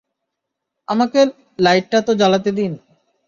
আমাকে 0.87 1.19
লাইটটা 1.59 1.99
তো 2.01 2.11
জ্বালাতে 2.15 2.51
দিন। 2.51 2.71